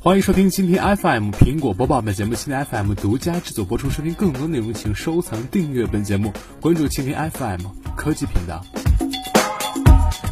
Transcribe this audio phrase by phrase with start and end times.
[0.00, 3.90] 欢迎收听今天 FM 苹果播报本节目，今天 FM 独家制作播出。
[3.90, 8.64] 收听更多内容，请收藏订阅本节目，关注蜻蜓 FM 科技频道。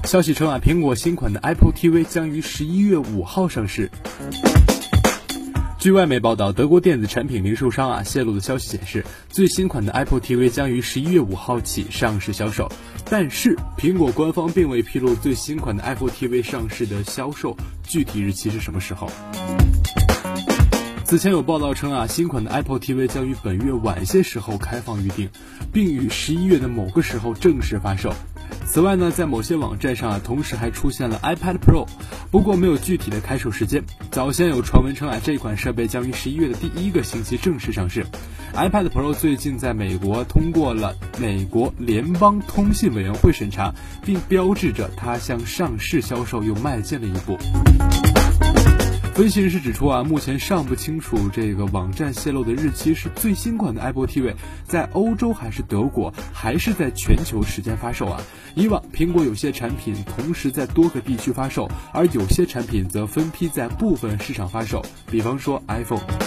[0.04, 3.90] 消息称啊，苹果新款的 Apple TV 将于十一月五号上市。
[5.86, 12.68] 据外媒报道，德国电子产品零售商啊泄露的消息显示，最新款的 Apple TV 将于十一月五号起上市销售。
[13.08, 19.08] 但是，苹果官方并未披露最新款的 Apple TV 上市的销售具体日期是什么时候。
[21.06, 25.30] 此前有报道称啊，新款的 Apple TV 将于本月晚些时候开放预定，
[25.72, 28.12] 并于十一月的某个时候正式发售。
[28.64, 31.86] 此外呢，在某些网站上啊，同时还出现了 iPad Pro，
[32.32, 33.84] 不过没有具体的开售时间。
[34.10, 38.04] 早先有传闻称啊，这款设备将于十一月的第一个星期正式上市。
[38.54, 43.72] iPad Pro 最近在美国通过了美国联邦通信委员会审查，
[44.04, 47.38] 并标志着它向上市销售又迈进了一步。
[49.16, 58.20] 分析人士指出啊，目前尚不清楚这个网站泄露的日期是最新款的 Apple TV 在欧洲还是德国，还是在全球时间发售啊。
[58.54, 66.25] 以往苹果有些产品同时在多个地区发售，而有些产品则分批在部分市场发售，比方说 iPhone。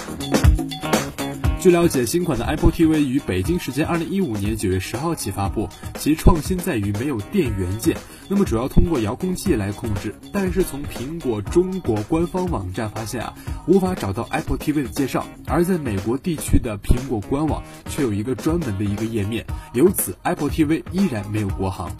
[1.60, 5.68] 据了解，新款的 Apple TV 于北京时间二零一五年九月十号起发布。
[5.96, 7.98] 其创新在于没有电源键，
[8.30, 10.16] 那么主要通过遥控器来控制。
[10.32, 13.34] 但是从苹果中国官方网站发现啊，
[13.68, 15.26] 无法找到 Apple TV 的介绍。
[15.48, 21.92] 而在美国地区的苹果官网却有一个专门的一个页面，由此 Apple TV 依然没有国行。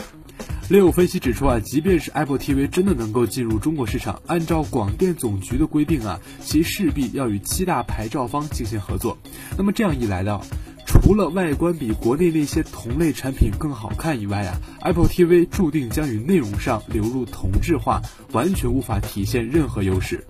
[0.70, 9.18] 另有分析指出啊，即便是 Apple TV 真的能够进入中国市场，按照广电总局的规定啊，其势必要与七大牌照方进行合作。
[9.58, 10.40] 那么这样一来的，
[10.86, 18.00] 除了外观比国内那些同类产品更好看以外啊，Apple TV 注定将与内容上流入同质化，
[18.32, 20.24] 完全无法体现任何优势。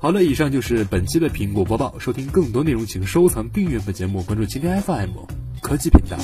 [0.00, 1.96] 好了，以上就是本期的苹果播报。
[2.00, 5.10] 收听更多内容，请收藏订阅本节目，关注今天 FM
[5.60, 6.18] 科技频道。